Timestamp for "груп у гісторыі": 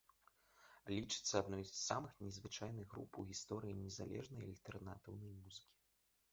2.95-3.79